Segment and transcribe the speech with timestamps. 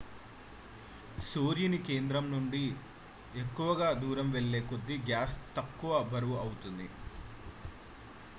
[1.21, 2.63] సూర్యుని కేంద్రం నుండి
[3.33, 6.87] ఎక్కువ దూరం వెళ్లే కొద్దీ గ్యాస్ తక్కువ బరువు అవుతుంది